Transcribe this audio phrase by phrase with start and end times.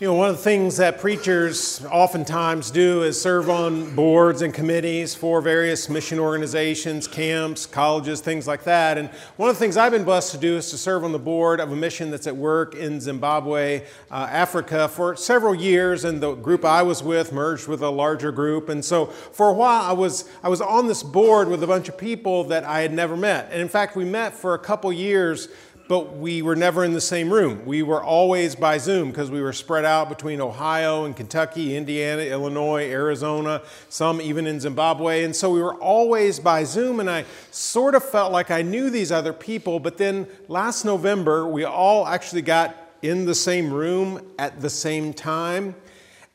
[0.00, 4.52] You know, one of the things that preachers oftentimes do is serve on boards and
[4.52, 8.98] committees for various mission organizations, camps, colleges, things like that.
[8.98, 11.18] And one of the things I've been blessed to do is to serve on the
[11.20, 16.04] board of a mission that's at work in Zimbabwe, uh, Africa, for several years.
[16.04, 18.68] And the group I was with merged with a larger group.
[18.68, 21.88] And so for a while, I was, I was on this board with a bunch
[21.88, 23.48] of people that I had never met.
[23.52, 25.48] And in fact, we met for a couple years
[25.86, 27.66] but we were never in the same room.
[27.66, 32.22] We were always by Zoom because we were spread out between Ohio and Kentucky, Indiana,
[32.22, 33.60] Illinois, Arizona,
[33.90, 35.24] some even in Zimbabwe.
[35.24, 38.88] And so we were always by Zoom, and I sort of felt like I knew
[38.88, 39.78] these other people.
[39.78, 45.12] But then last November, we all actually got in the same room at the same
[45.12, 45.74] time.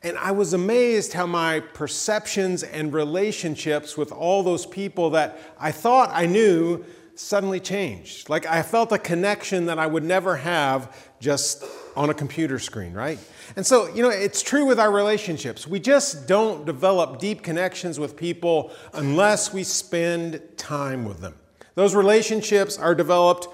[0.02, 5.72] And I was amazed how my perceptions and relationships with all those people that I
[5.72, 6.84] thought I knew
[7.20, 8.28] suddenly changed.
[8.28, 12.92] Like I felt a connection that I would never have just on a computer screen,
[12.94, 13.18] right?
[13.56, 15.66] And so, you know, it's true with our relationships.
[15.66, 21.34] We just don't develop deep connections with people unless we spend time with them.
[21.74, 23.48] Those relationships are developed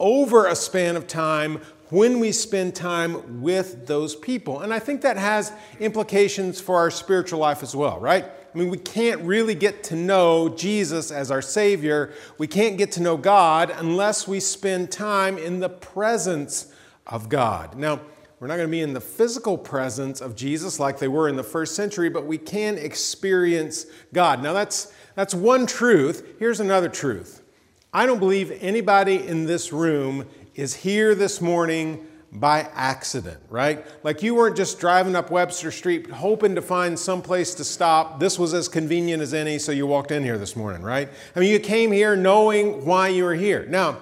[0.00, 4.60] over a span of time when we spend time with those people.
[4.60, 8.24] And I think that has implications for our spiritual life as well, right?
[8.54, 12.12] I mean, we can't really get to know Jesus as our Savior.
[12.38, 16.72] We can't get to know God unless we spend time in the presence
[17.04, 17.76] of God.
[17.76, 18.00] Now,
[18.38, 21.34] we're not going to be in the physical presence of Jesus like they were in
[21.34, 24.40] the first century, but we can experience God.
[24.40, 26.36] Now, that's, that's one truth.
[26.38, 27.42] Here's another truth
[27.92, 33.86] I don't believe anybody in this room is here this morning by accident, right?
[34.02, 38.18] Like you weren't just driving up Webster Street hoping to find some place to stop.
[38.18, 41.08] This was as convenient as any, so you walked in here this morning, right?
[41.36, 43.64] I mean, you came here knowing why you were here.
[43.66, 43.98] Now,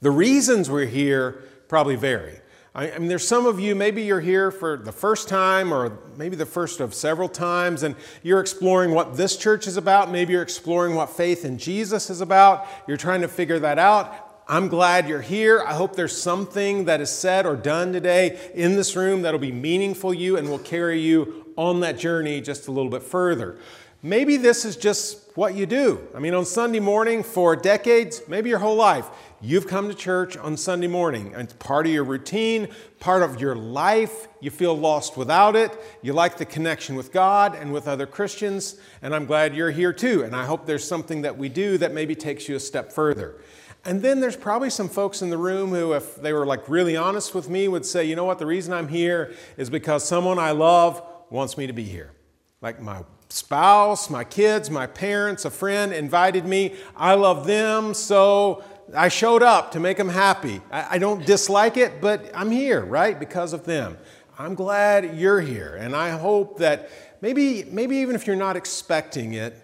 [0.00, 2.38] the reasons we're here probably vary.
[2.74, 6.36] I mean, there's some of you, maybe you're here for the first time or maybe
[6.36, 10.10] the first of several times, and you're exploring what this church is about.
[10.10, 12.66] Maybe you're exploring what faith in Jesus is about.
[12.86, 14.31] You're trying to figure that out.
[14.48, 15.62] I'm glad you're here.
[15.64, 19.52] I hope there's something that is said or done today in this room that'll be
[19.52, 23.58] meaningful to you and will carry you on that journey just a little bit further.
[24.02, 26.00] Maybe this is just what you do.
[26.12, 29.08] I mean, on Sunday morning for decades, maybe your whole life,
[29.40, 31.32] you've come to church on Sunday morning.
[31.36, 32.66] It's part of your routine,
[32.98, 34.26] part of your life.
[34.40, 35.70] You feel lost without it.
[36.02, 39.92] You like the connection with God and with other Christians, and I'm glad you're here
[39.92, 40.24] too.
[40.24, 43.36] And I hope there's something that we do that maybe takes you a step further.
[43.84, 46.96] And then there's probably some folks in the room who, if they were like really
[46.96, 50.38] honest with me, would say, you know what, the reason I'm here is because someone
[50.38, 52.12] I love wants me to be here.
[52.60, 56.76] Like my spouse, my kids, my parents, a friend invited me.
[56.94, 58.62] I love them, so
[58.94, 60.60] I showed up to make them happy.
[60.70, 63.98] I, I don't dislike it, but I'm here, right, because of them.
[64.38, 66.88] I'm glad you're here, and I hope that
[67.20, 69.56] maybe, maybe even if you're not expecting it,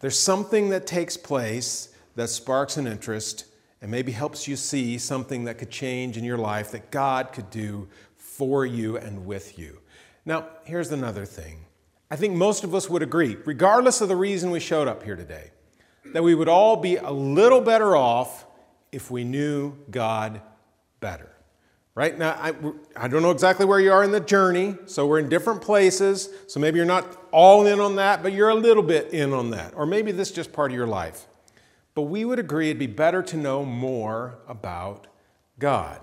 [0.00, 3.46] there's something that takes place that sparks an interest
[3.82, 7.50] and maybe helps you see something that could change in your life that God could
[7.50, 9.80] do for you and with you.
[10.24, 11.66] Now, here's another thing.
[12.08, 15.16] I think most of us would agree, regardless of the reason we showed up here
[15.16, 15.50] today,
[16.12, 18.46] that we would all be a little better off
[18.92, 20.40] if we knew God
[21.00, 21.28] better.
[21.94, 22.54] Right now, I,
[22.96, 26.28] I don't know exactly where you are in the journey, so we're in different places.
[26.46, 29.50] So maybe you're not all in on that, but you're a little bit in on
[29.50, 29.74] that.
[29.74, 31.26] Or maybe this is just part of your life.
[31.94, 35.08] But we would agree it'd be better to know more about
[35.58, 36.00] God.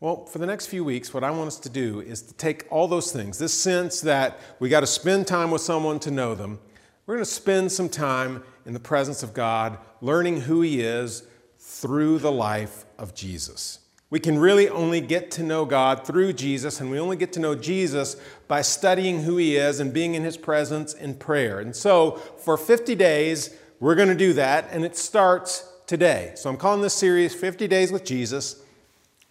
[0.00, 2.66] Well, for the next few weeks, what I want us to do is to take
[2.70, 6.34] all those things, this sense that we got to spend time with someone to know
[6.34, 6.58] them.
[7.06, 11.22] We're going to spend some time in the presence of God, learning who He is
[11.58, 13.78] through the life of Jesus.
[14.10, 17.40] We can really only get to know God through Jesus, and we only get to
[17.40, 18.16] know Jesus
[18.48, 21.60] by studying who He is and being in His presence in prayer.
[21.60, 26.30] And so, for 50 days, we're going to do that, and it starts today.
[26.36, 28.62] So I'm calling this series 50 Days with Jesus.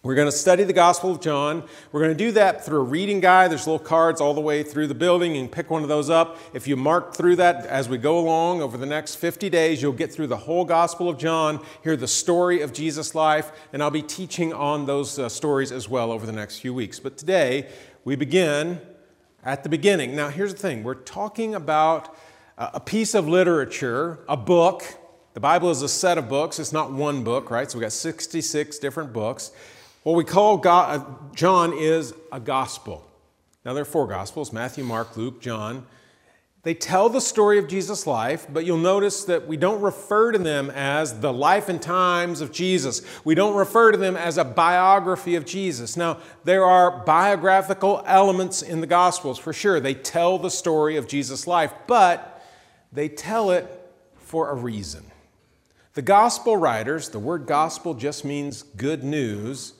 [0.02, 1.66] We're going to study the Gospel of John.
[1.90, 3.50] We're going to do that through a reading guide.
[3.50, 5.34] There's little cards all the way through the building.
[5.34, 6.36] You can pick one of those up.
[6.52, 9.92] If you mark through that as we go along over the next 50 days, you'll
[9.92, 13.90] get through the whole Gospel of John, hear the story of Jesus' life, and I'll
[13.90, 17.00] be teaching on those uh, stories as well over the next few weeks.
[17.00, 17.70] But today,
[18.04, 18.82] we begin
[19.42, 20.14] at the beginning.
[20.14, 22.14] Now, here's the thing we're talking about
[22.58, 24.84] a piece of literature, a book.
[25.34, 27.70] The Bible is a set of books, it's not one book, right?
[27.70, 29.52] So we got 66 different books.
[30.02, 33.08] What we call God, uh, John is a gospel.
[33.64, 35.86] Now, there are four gospels Matthew, Mark, Luke, John.
[36.64, 40.38] They tell the story of Jesus' life, but you'll notice that we don't refer to
[40.38, 43.02] them as the life and times of Jesus.
[43.24, 45.96] We don't refer to them as a biography of Jesus.
[45.96, 49.80] Now, there are biographical elements in the Gospels for sure.
[49.80, 52.31] They tell the story of Jesus' life, but
[52.92, 53.66] they tell it
[54.18, 55.04] for a reason.
[55.94, 59.74] The Gospel writers, the word gospel just means good news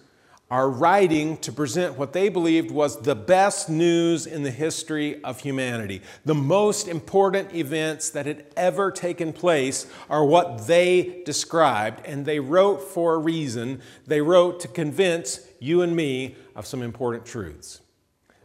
[0.53, 5.41] are writing to present what they believed was the best news in the history of
[5.41, 6.03] humanity.
[6.27, 12.39] The most important events that had ever taken place are what they described, and they
[12.39, 13.81] wrote for a reason.
[14.07, 17.81] They wrote to convince you and me of some important truths.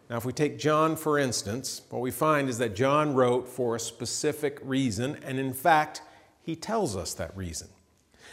[0.10, 3.76] Now, if we take John, for instance, what we find is that John wrote for
[3.76, 6.02] a specific reason, and in fact,
[6.42, 7.68] he tells us that reason.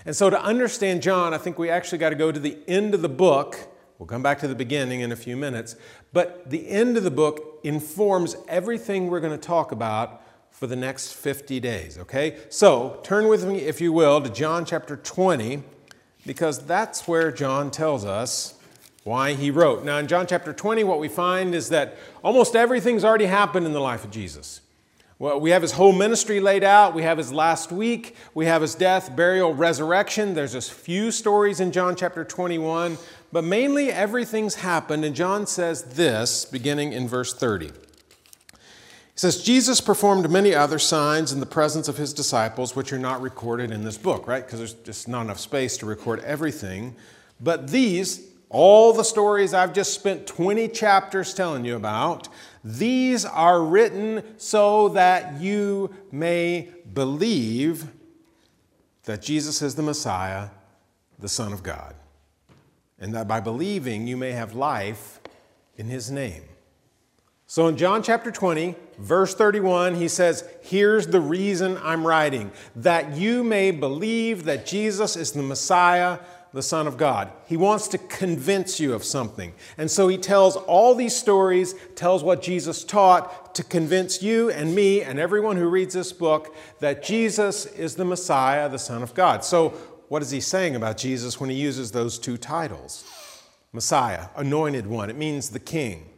[0.06, 2.94] And so, to understand John, I think we actually got to go to the end
[2.94, 3.58] of the book.
[3.98, 5.74] We'll come back to the beginning in a few minutes.
[6.12, 10.76] But the end of the book informs everything we're going to talk about for the
[10.76, 12.38] next 50 days, okay?
[12.50, 15.64] So, turn with me, if you will, to John chapter 20,
[16.24, 18.54] because that's where John tells us
[19.04, 19.84] why he wrote.
[19.84, 23.72] Now, in John chapter 20, what we find is that almost everything's already happened in
[23.72, 24.62] the life of Jesus.
[25.18, 26.94] Well, we have his whole ministry laid out.
[26.94, 28.16] We have his last week.
[28.34, 30.34] We have his death, burial, resurrection.
[30.34, 32.98] There's a few stories in John chapter 21,
[33.30, 35.04] but mainly everything's happened.
[35.04, 37.66] And John says this, beginning in verse 30.
[37.66, 37.72] He
[39.14, 43.20] says, Jesus performed many other signs in the presence of his disciples, which are not
[43.20, 44.44] recorded in this book, right?
[44.44, 46.96] Because there's just not enough space to record everything.
[47.40, 52.28] But these, all the stories I've just spent 20 chapters telling you about,
[52.62, 57.88] these are written so that you may believe
[59.06, 60.50] that Jesus is the Messiah,
[61.18, 61.96] the Son of God,
[63.00, 65.18] and that by believing you may have life
[65.76, 66.44] in his name.
[67.48, 73.16] So in John chapter 20, verse 31, he says, Here's the reason I'm writing, that
[73.16, 76.20] you may believe that Jesus is the Messiah,
[76.54, 77.32] the Son of God.
[77.46, 79.52] He wants to convince you of something.
[79.76, 84.72] And so he tells all these stories, tells what Jesus taught to convince you and
[84.72, 89.14] me and everyone who reads this book that Jesus is the Messiah, the Son of
[89.14, 89.44] God.
[89.44, 89.70] So,
[90.08, 93.04] what is he saying about Jesus when he uses those two titles?
[93.72, 95.10] Messiah, anointed one.
[95.10, 96.08] It means the king.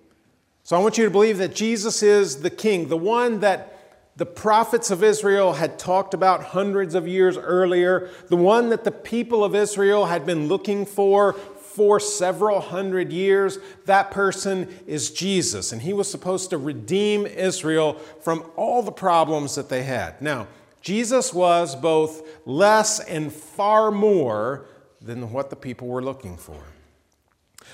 [0.64, 3.75] So I want you to believe that Jesus is the king, the one that
[4.16, 8.90] the prophets of Israel had talked about hundreds of years earlier, the one that the
[8.90, 11.34] people of Israel had been looking for
[11.76, 15.72] for several hundred years, that person is Jesus.
[15.72, 20.22] And he was supposed to redeem Israel from all the problems that they had.
[20.22, 20.46] Now,
[20.80, 24.64] Jesus was both less and far more
[25.02, 26.62] than what the people were looking for.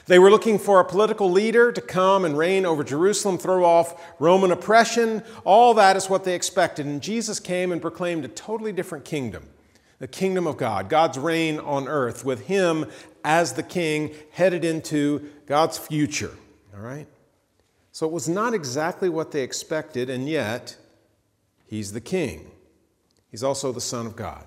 [0.06, 4.00] They were looking for a political leader to come and reign over Jerusalem, throw off
[4.19, 5.23] Roman oppression.
[5.44, 6.87] All that is what they expected.
[6.87, 9.49] And Jesus came and proclaimed a totally different kingdom
[9.99, 12.87] the kingdom of God, God's reign on earth, with Him
[13.23, 16.33] as the king headed into God's future.
[16.75, 17.06] All right?
[17.93, 20.77] So it was not exactly what they expected, and yet,
[21.67, 22.50] He's the king.
[23.31, 24.44] He's also the Son of God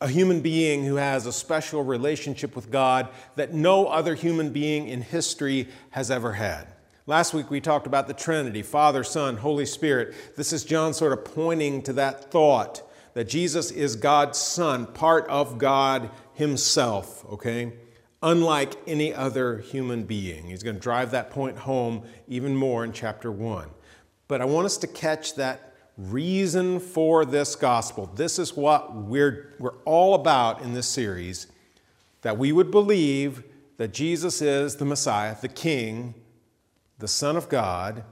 [0.00, 4.88] a human being who has a special relationship with God that no other human being
[4.88, 6.68] in history has ever had.
[7.06, 10.14] Last week we talked about the Trinity Father, Son, Holy Spirit.
[10.36, 12.82] This is John sort of pointing to that thought
[13.14, 17.72] that Jesus is God's Son, part of God Himself, okay?
[18.22, 20.48] Unlike any other human being.
[20.48, 23.68] He's going to drive that point home even more in chapter 1.
[24.28, 25.67] But I want us to catch that
[25.98, 28.10] reason for this gospel.
[28.14, 31.48] This is what we're, we're all about in this series
[32.22, 33.42] that we would believe
[33.76, 36.14] that Jesus is the Messiah, the King,
[36.98, 38.04] the Son of God,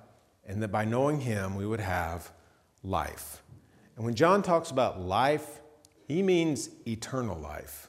[0.45, 2.31] and that by knowing Him we would have
[2.83, 3.43] life.
[3.97, 5.61] And when John talks about life,
[6.07, 7.88] he means eternal life.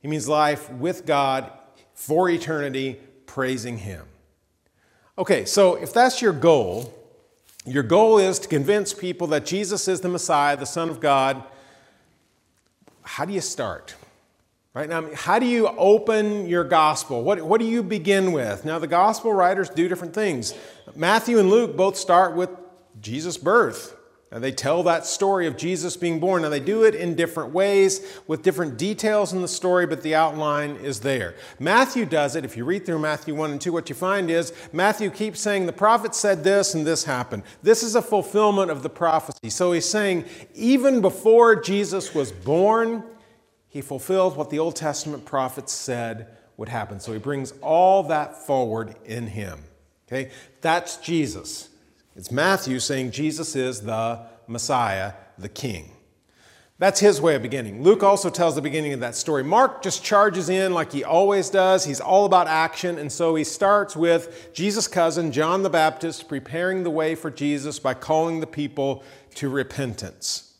[0.00, 1.50] He means life with God
[1.94, 4.06] for eternity, praising Him.
[5.16, 6.94] Okay, so if that's your goal,
[7.66, 11.42] your goal is to convince people that Jesus is the Messiah, the Son of God.
[13.02, 13.94] How do you start?
[14.72, 17.22] Right now, how do you open your gospel?
[17.24, 18.64] What, what do you begin with?
[18.64, 20.54] Now, the gospel writers do different things.
[20.94, 22.50] Matthew and Luke both start with
[23.00, 23.96] Jesus' birth.
[24.32, 26.42] Now, they tell that story of Jesus being born.
[26.42, 30.14] Now, they do it in different ways with different details in the story, but the
[30.14, 31.34] outline is there.
[31.58, 32.44] Matthew does it.
[32.44, 35.66] If you read through Matthew 1 and 2, what you find is Matthew keeps saying,
[35.66, 37.42] The prophet said this and this happened.
[37.64, 39.50] This is a fulfillment of the prophecy.
[39.50, 43.02] So he's saying, even before Jesus was born,
[43.66, 47.00] he fulfilled what the Old Testament prophets said would happen.
[47.00, 49.64] So he brings all that forward in him.
[50.06, 50.30] Okay?
[50.60, 51.69] That's Jesus.
[52.16, 55.92] It's Matthew saying Jesus is the Messiah, the King.
[56.80, 57.82] That's his way of beginning.
[57.82, 59.44] Luke also tells the beginning of that story.
[59.44, 61.84] Mark just charges in like he always does.
[61.84, 66.82] He's all about action, and so he starts with Jesus' cousin, John the Baptist, preparing
[66.82, 70.54] the way for Jesus by calling the people to repentance.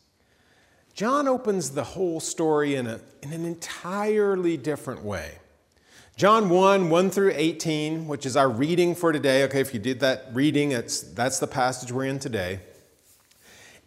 [0.92, 5.39] John opens the whole story in, a, in an entirely different way.
[6.16, 9.44] John 1, 1 through 18, which is our reading for today.
[9.44, 12.60] Okay, if you did that reading, it's, that's the passage we're in today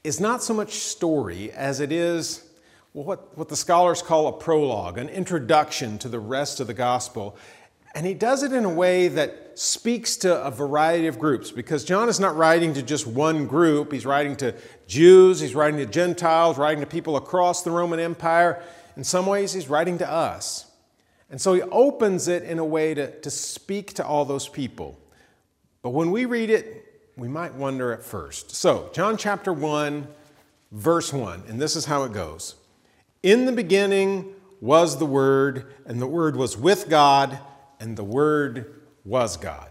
[0.04, 2.46] is not so much story as it is
[2.92, 7.36] what, what the scholars call a prologue, an introduction to the rest of the gospel.
[7.96, 11.86] And he does it in a way that speaks to a variety of groups because
[11.86, 13.92] John is not writing to just one group.
[13.92, 14.54] He's writing to
[14.88, 18.62] Jews, he's writing to Gentiles, writing to people across the Roman Empire.
[18.98, 20.70] In some ways, he's writing to us.
[21.30, 25.00] And so he opens it in a way to, to speak to all those people.
[25.82, 28.56] But when we read it, we might wonder at first.
[28.56, 30.08] So, John chapter 1,
[30.72, 32.56] verse 1, and this is how it goes
[33.22, 37.38] In the beginning was the Word, and the Word was with God,
[37.80, 39.70] and the Word was God.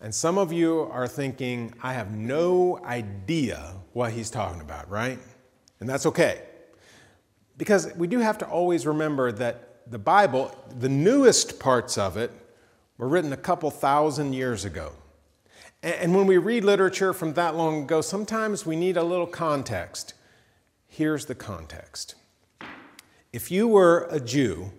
[0.00, 5.18] And some of you are thinking, I have no idea what he's talking about, right?
[5.78, 6.42] And that's okay.
[7.56, 12.30] Because we do have to always remember that the Bible, the newest parts of it,
[12.98, 14.92] were written a couple thousand years ago.
[15.82, 20.12] And when we read literature from that long ago, sometimes we need a little context.
[20.86, 22.16] Here's the context.
[23.32, 24.72] If you were a Jew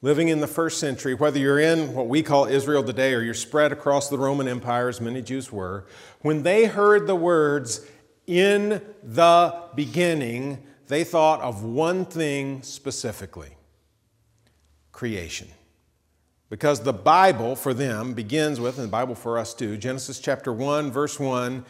[0.00, 3.34] living in the first century, whether you're in what we call Israel today or you're
[3.34, 5.86] spread across the Roman Empire, as many Jews were,
[6.22, 7.86] when they heard the words,
[8.26, 13.56] in the beginning, they thought of one thing specifically
[14.92, 15.48] creation.
[16.48, 20.52] Because the Bible for them begins with, and the Bible for us too, Genesis chapter
[20.52, 21.64] 1, verse 1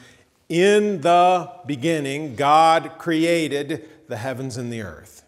[0.49, 5.25] In the beginning, God created the heavens and the earth.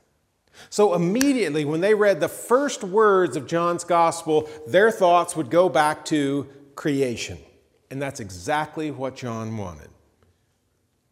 [0.70, 5.68] So immediately, when they read the first words of John's gospel, their thoughts would go
[5.68, 7.38] back to creation.
[7.90, 9.88] And that's exactly what John wanted.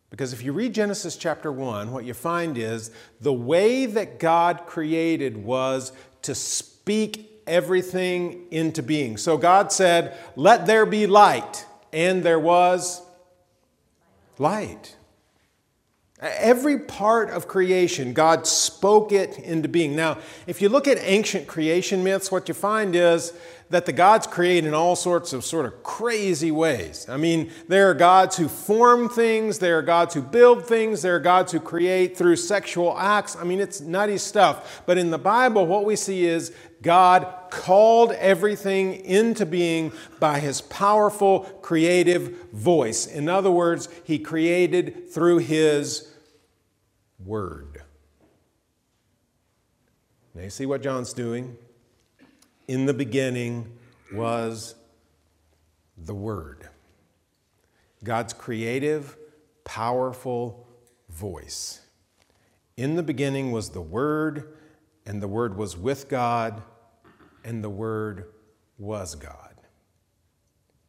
[0.08, 4.66] Because if you read Genesis chapter 1, what you find is the way that God
[4.66, 9.16] created was to speak everything into being.
[9.16, 13.02] So God said, Let there be light, and there was
[14.38, 14.96] light.
[16.20, 19.96] Every part of creation, God spoke it into being.
[19.96, 23.32] Now, if you look at ancient creation myths, what you find is
[23.70, 27.08] that the gods create in all sorts of sort of crazy ways.
[27.08, 31.16] I mean, there are gods who form things, there are gods who build things, there
[31.16, 33.36] are gods who create through sexual acts.
[33.36, 34.82] I mean, it's nutty stuff.
[34.86, 40.60] But in the Bible, what we see is God called everything into being by his
[40.62, 43.06] powerful creative voice.
[43.06, 46.09] In other words, he created through his
[47.24, 47.82] word.
[50.34, 51.56] Now, you see what John's doing?
[52.68, 53.76] In the beginning
[54.12, 54.76] was
[55.98, 56.68] the Word.
[58.04, 59.16] God's creative,
[59.64, 60.68] powerful
[61.08, 61.80] voice.
[62.76, 64.56] In the beginning was the Word,
[65.04, 66.62] and the Word was with God,
[67.44, 68.26] and the Word
[68.78, 69.56] was God.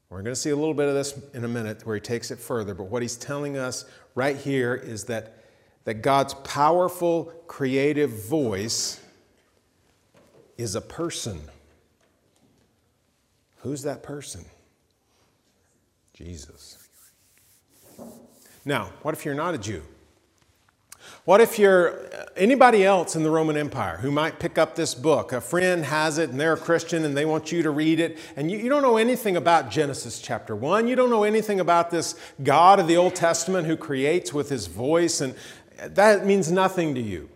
[0.10, 2.32] We're going to see a little bit of this in a minute where he takes
[2.32, 5.41] it further, but what he's telling us right here is that,
[5.84, 9.02] that God's powerful, creative voice
[10.58, 11.40] is a person.
[13.58, 14.46] Who's that person?
[16.14, 16.78] Jesus.
[18.64, 19.82] Now, what if you're not a Jew?
[21.26, 24.96] What if you're uh, anybody else in the Roman Empire who might pick up this
[24.96, 25.34] book?
[25.34, 28.18] A friend has it and they're a Christian and they want you to read it,
[28.36, 30.88] and you, you, don't know anything about Genesis chapter 1.
[30.88, 34.68] You don't know anything about this God of the Old Testament who creates with his
[34.68, 35.36] voice, and
[35.88, 37.30] that means nothing to you.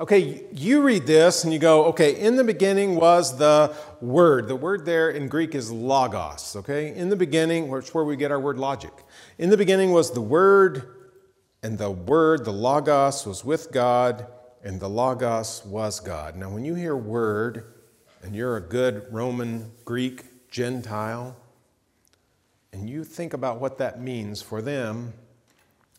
[0.00, 4.48] Okay, you read this and you go, okay, in the beginning was the Word.
[4.48, 6.92] The word there in Greek is logos, okay?
[6.96, 8.90] In the beginning, which is where we get our word logic.
[9.38, 10.88] In the beginning was the Word,
[11.62, 14.26] and the Word, the logos, was with God,
[14.64, 16.34] and the logos was God.
[16.34, 17.64] Now, when you hear Word,
[18.22, 21.36] and you're a good Roman, Greek, Gentile,
[22.72, 25.12] and you think about what that means for them,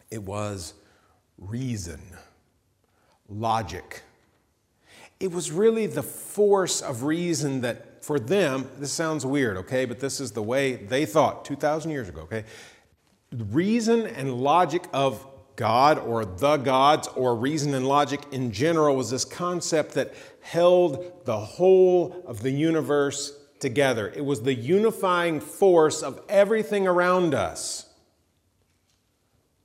[0.09, 0.73] it was
[1.47, 2.01] reason
[3.29, 4.03] logic.
[5.19, 9.99] It was really the force of reason that, for them, this sounds weird, okay, but
[9.99, 12.43] this is the way they thought 2,000 years ago, okay?
[13.31, 19.11] Reason and logic of God or the gods or reason and logic in general was
[19.11, 24.09] this concept that held the whole of the universe together.
[24.09, 27.85] It was the unifying force of everything around us.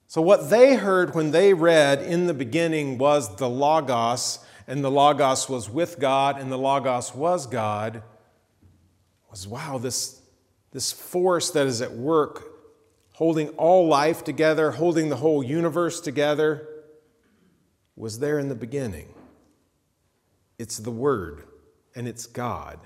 [0.09, 4.91] So, what they heard when they read in the beginning was the Logos, and the
[4.91, 8.03] Logos was with God, and the Logos was God,
[9.31, 10.23] was wow, this,
[10.73, 12.43] this force that is at work,
[13.13, 16.67] holding all life together, holding the whole universe together,
[17.95, 19.13] was there in the beginning.
[20.59, 21.45] It's the Word,
[21.95, 22.81] and it's God.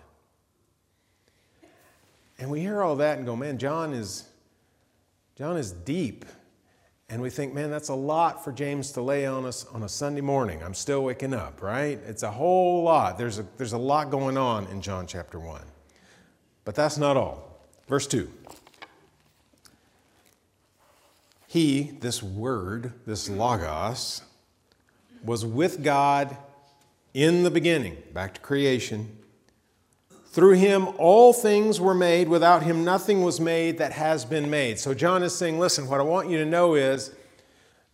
[2.36, 4.24] And we hear all that and go, man, John is,
[5.36, 6.24] John is deep.
[7.12, 9.88] And we think, man, that's a lot for James to lay on us on a
[9.88, 10.62] Sunday morning.
[10.62, 12.00] I'm still waking up, right?
[12.06, 13.18] It's a whole lot.
[13.18, 15.60] There's a, there's a lot going on in John chapter 1.
[16.64, 17.66] But that's not all.
[17.86, 18.32] Verse 2.
[21.46, 24.22] He, this word, this logos,
[25.22, 26.34] was with God
[27.12, 29.18] in the beginning, back to creation.
[30.32, 32.26] Through him, all things were made.
[32.26, 34.78] Without him, nothing was made that has been made.
[34.78, 37.14] So, John is saying, listen, what I want you to know is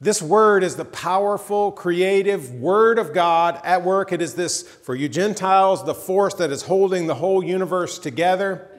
[0.00, 4.12] this word is the powerful, creative word of God at work.
[4.12, 8.70] It is this, for you Gentiles, the force that is holding the whole universe together.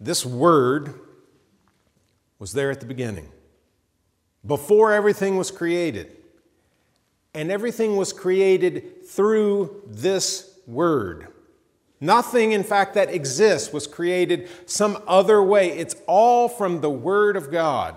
[0.00, 0.92] This word
[2.40, 3.28] was there at the beginning,
[4.44, 6.16] before everything was created.
[7.34, 11.28] And everything was created through this word.
[12.02, 15.70] Nothing, in fact, that exists was created some other way.
[15.70, 17.94] It's all from the Word of God.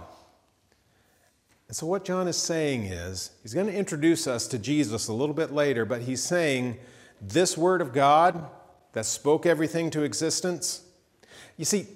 [1.68, 5.14] And so, what John is saying is, he's going to introduce us to Jesus a
[5.14, 6.78] little bit later, but he's saying
[7.20, 8.48] this Word of God
[8.94, 10.84] that spoke everything to existence.
[11.58, 11.88] You see,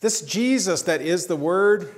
[0.00, 1.90] this Jesus that is the Word,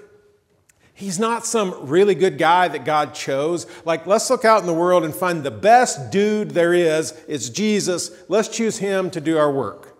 [1.00, 3.66] He's not some really good guy that God chose.
[3.86, 7.18] Like, let's look out in the world and find the best dude there is.
[7.26, 8.10] It's Jesus.
[8.28, 9.96] Let's choose him to do our work.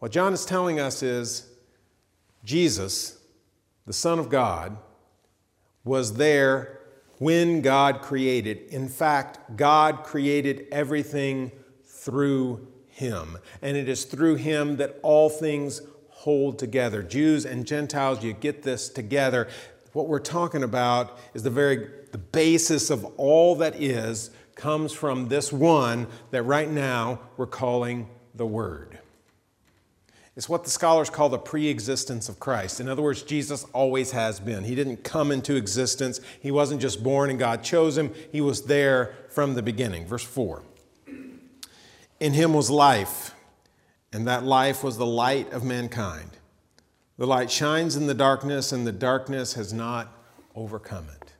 [0.00, 1.46] What John is telling us is
[2.42, 3.18] Jesus,
[3.86, 4.76] the Son of God,
[5.84, 6.80] was there
[7.18, 8.58] when God created.
[8.70, 11.52] In fact, God created everything
[11.84, 13.38] through him.
[13.62, 15.82] And it is through him that all things
[16.18, 17.00] hold together.
[17.00, 19.46] Jews and Gentiles, you get this together.
[19.92, 25.28] What we're talking about is the very the basis of all that is comes from
[25.28, 28.98] this one that right now we're calling the Word.
[30.34, 32.80] It's what the scholars call the pre existence of Christ.
[32.80, 34.64] In other words, Jesus always has been.
[34.64, 38.62] He didn't come into existence, He wasn't just born and God chose Him, He was
[38.62, 40.04] there from the beginning.
[40.04, 40.62] Verse 4
[42.18, 43.34] In Him was life
[44.12, 46.30] and that life was the light of mankind.
[47.18, 50.12] The light shines in the darkness, and the darkness has not
[50.54, 51.32] overcome it.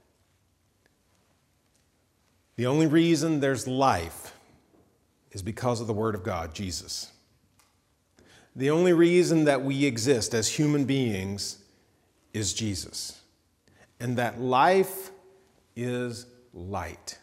[2.56, 4.34] The only reason there's life
[5.30, 7.12] is because of the Word of God, Jesus.
[8.56, 11.58] The only reason that we exist as human beings
[12.32, 13.20] is Jesus.
[14.00, 15.10] And that life
[15.76, 17.18] is light.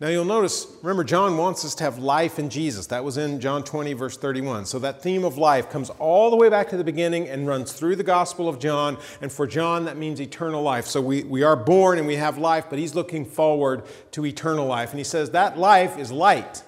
[0.00, 2.86] Now you'll notice, remember, John wants us to have life in Jesus.
[2.86, 4.64] That was in John 20, verse 31.
[4.64, 7.74] So that theme of life comes all the way back to the beginning and runs
[7.74, 8.96] through the Gospel of John.
[9.20, 10.86] And for John, that means eternal life.
[10.86, 13.82] So we, we are born and we have life, but he's looking forward
[14.12, 14.88] to eternal life.
[14.88, 16.62] And he says that life is light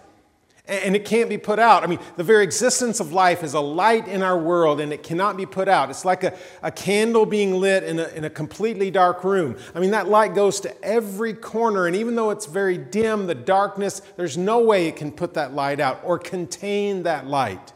[0.73, 1.83] and it can't be put out.
[1.83, 5.03] I mean, the very existence of life is a light in our world and it
[5.03, 5.91] cannot be put out.
[5.91, 9.57] It's like a, a candle being lit in a, in a completely dark room.
[9.75, 13.35] I mean, that light goes to every corner, and even though it's very dim, the
[13.35, 17.73] darkness, there's no way it can put that light out or contain that light.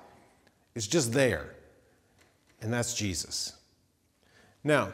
[0.74, 1.54] It's just there.
[2.60, 3.52] And that's Jesus.
[4.64, 4.92] Now,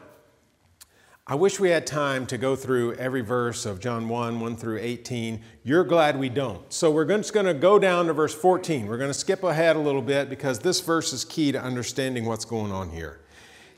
[1.32, 4.80] I wish we had time to go through every verse of John 1, 1 through
[4.80, 5.40] 18.
[5.64, 6.70] You're glad we don't.
[6.70, 8.86] So we're just going to go down to verse 14.
[8.86, 12.26] We're going to skip ahead a little bit because this verse is key to understanding
[12.26, 13.22] what's going on here.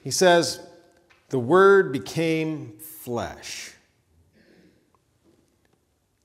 [0.02, 0.66] He says,
[1.28, 3.70] The Word became flesh.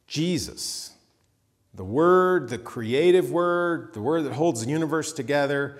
[0.08, 0.94] Jesus,
[1.76, 5.78] the Word, the creative Word, the Word that holds the universe together,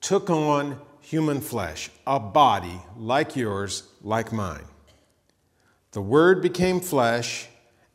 [0.00, 4.64] took on human flesh, a body like yours, like mine.
[5.96, 7.48] The Word became flesh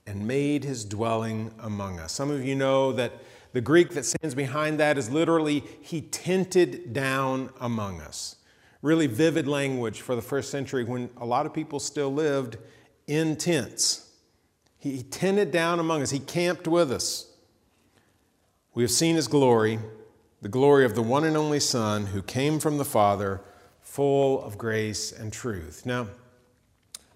[0.08, 2.12] and made his dwelling among us.
[2.12, 3.14] Some of you know that
[3.54, 8.38] the Greek that stands behind that is literally, he tented down among us.
[8.82, 12.58] Really vivid language for the first century when a lot of people still lived
[13.06, 14.10] in tents.
[14.80, 17.32] He tented down among us, he camped with us.
[18.74, 19.78] We have seen his glory,
[20.42, 23.42] the glory of the one and only Son who came from the Father,
[23.80, 25.86] full of grace and truth.
[25.86, 26.08] Now,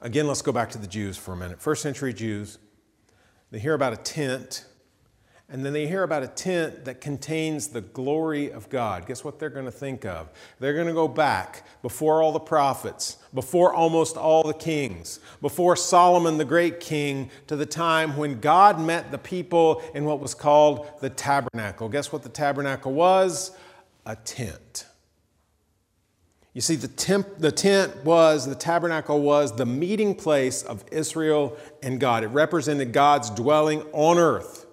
[0.02, 1.62] Again, let's go back to the Jews for a minute.
[1.62, 2.58] First century Jews,
[3.52, 4.66] they hear about a tent,
[5.48, 9.06] and then they hear about a tent that contains the glory of God.
[9.06, 10.30] Guess what they're going to think of?
[10.60, 15.76] They're going to go back before all the prophets, before almost all the kings, before
[15.76, 20.34] Solomon the great king, to the time when God met the people in what was
[20.34, 21.90] called the tabernacle.
[21.90, 23.52] Guess what the tabernacle was?
[24.06, 24.86] A tent.
[26.56, 31.58] You see, the, temp, the tent was, the tabernacle was the meeting place of Israel
[31.84, 32.24] and God.
[32.24, 34.66] It represented God's dwelling on earth.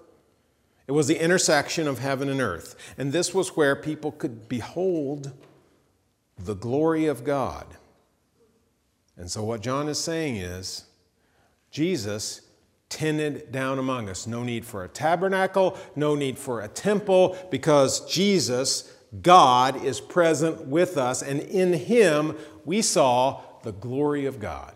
[0.87, 2.77] It was the intersection of heaven and earth.
[2.97, 5.33] And this was where people could behold
[6.39, 7.67] the glory of God.
[9.17, 10.85] And so, what John is saying is
[11.73, 12.43] Jesus
[12.89, 14.25] tented down among us.
[14.29, 20.67] No need for a tabernacle, no need for a temple, because Jesus, God, is present
[20.67, 21.23] with us.
[21.23, 24.75] And in Him, we saw the glory of God.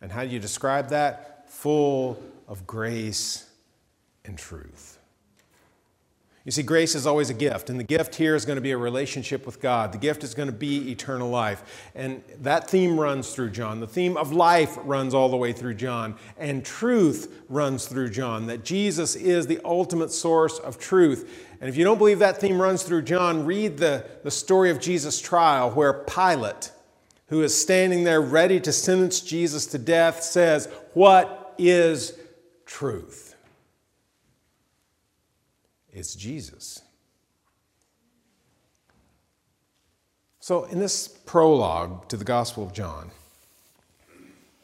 [0.00, 1.50] And how do you describe that?
[1.50, 3.48] Full of grace
[4.24, 4.98] and truth.
[6.44, 8.70] You see, grace is always a gift, and the gift here is going to be
[8.70, 9.90] a relationship with God.
[9.90, 11.90] The gift is going to be eternal life.
[11.92, 13.80] And that theme runs through John.
[13.80, 18.46] The theme of life runs all the way through John, and truth runs through John,
[18.46, 21.45] that Jesus is the ultimate source of truth.
[21.60, 24.80] And if you don't believe that theme runs through John, read the, the story of
[24.80, 26.70] Jesus' trial, where Pilate,
[27.28, 32.18] who is standing there ready to sentence Jesus to death, says, What is
[32.66, 33.34] truth?
[35.92, 36.82] It's Jesus.
[40.40, 43.10] So, in this prologue to the Gospel of John,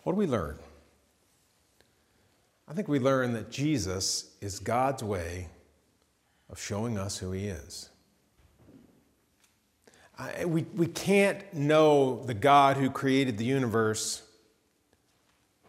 [0.03, 0.59] what do we learn?
[2.69, 5.49] I think we learn that Jesus is God's way
[6.53, 7.89] of showing us who He is.
[10.19, 14.23] I, we, we can't know the God who created the universe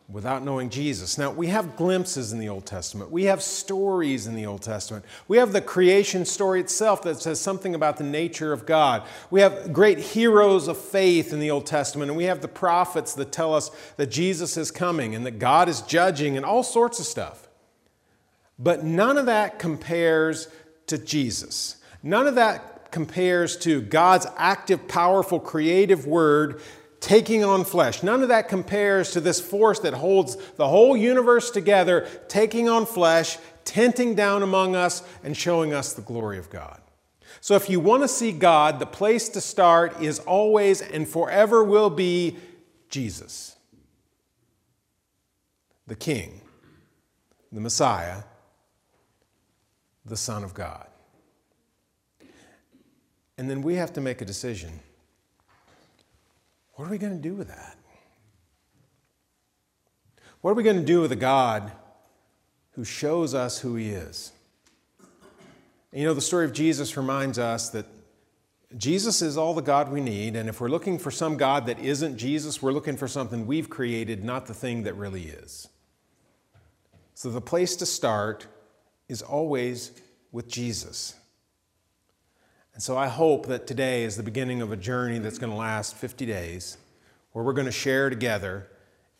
[0.09, 1.17] without knowing Jesus.
[1.17, 3.09] Now, we have glimpses in the Old Testament.
[3.09, 5.05] We have stories in the Old Testament.
[5.29, 9.03] We have the creation story itself that says something about the nature of God.
[9.31, 13.13] We have great heroes of faith in the Old Testament, and we have the prophets
[13.13, 16.99] that tell us that Jesus is coming and that God is judging and all sorts
[16.99, 17.47] of stuff.
[18.59, 20.47] But none of that compares
[20.87, 21.77] to Jesus.
[22.01, 26.61] None of that compares to God's active, powerful, creative word
[26.99, 28.01] taking on flesh.
[28.01, 32.85] None of that compares to this force that holds the whole universe together, taking on
[32.85, 36.79] flesh, tenting down among us, and showing us the glory of God.
[37.41, 41.61] So, if you want to see God, the place to start is always and forever
[41.61, 42.37] will be
[42.87, 43.57] Jesus,
[45.87, 46.39] the King,
[47.51, 48.23] the Messiah,
[50.05, 50.87] the Son of God.
[53.37, 54.79] And then we have to make a decision.
[56.73, 57.77] What are we going to do with that?
[60.41, 61.71] What are we going to do with a God
[62.71, 64.33] who shows us who He is?
[65.91, 67.85] And you know, the story of Jesus reminds us that
[68.75, 71.79] Jesus is all the God we need, and if we're looking for some God that
[71.79, 75.67] isn't Jesus, we're looking for something we've created, not the thing that really is.
[77.13, 78.47] So the place to start
[79.07, 79.91] is always
[80.31, 81.15] with Jesus.
[82.73, 85.57] And so I hope that today is the beginning of a journey that's going to
[85.57, 86.77] last 50 days,
[87.31, 88.67] where we're going to share together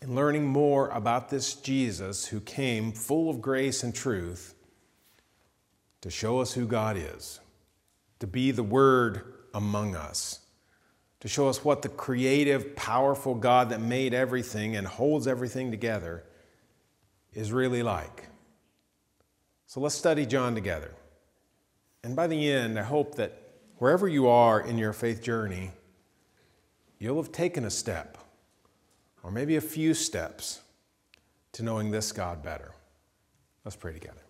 [0.01, 4.55] in learning more about this Jesus who came full of grace and truth
[6.01, 7.39] to show us who God is,
[8.19, 10.39] to be the Word among us,
[11.21, 16.23] to show us what the creative, powerful God that made everything and holds everything together
[17.31, 18.27] is really like.
[19.73, 20.91] So let's study John together.
[22.03, 23.35] And by the end, I hope that
[23.79, 25.71] wherever you are in your faith journey,
[26.99, 28.19] you'll have taken a step,
[29.23, 30.61] or maybe a few steps,
[31.53, 32.75] to knowing this God better.
[33.65, 34.21] Let's pray together.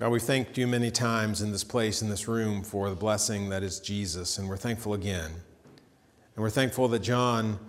[0.00, 3.50] God, we've thanked you many times in this place, in this room, for the blessing
[3.50, 5.30] that is Jesus, and we're thankful again.
[5.30, 7.60] And we're thankful that John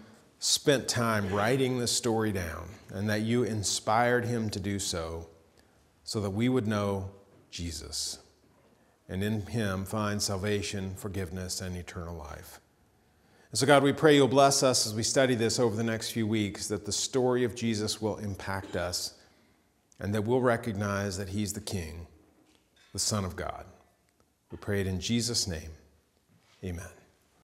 [0.44, 5.30] spent time writing this story down and that you inspired him to do so
[6.04, 7.12] so that we would know
[7.52, 8.18] Jesus
[9.08, 12.60] and in him find salvation, forgiveness, and eternal life.
[13.52, 16.10] And so, God, we pray you'll bless us as we study this over the next
[16.10, 19.14] few weeks, that the story of Jesus will impact us,
[20.00, 22.08] and that we'll recognize that he's the King,
[22.94, 23.66] the Son of God.
[24.50, 25.70] We pray it in Jesus' name.
[26.64, 27.01] Amen.